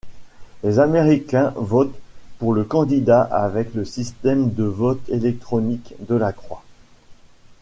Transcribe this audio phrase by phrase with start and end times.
[0.63, 1.93] Les Américains votent
[2.39, 6.63] pour le candidat avec le système de vote électronique Delacroy.